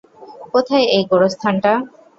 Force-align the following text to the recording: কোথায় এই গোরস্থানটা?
কোথায় 0.53 0.85
এই 0.95 1.03
গোরস্থানটা? 1.11 1.71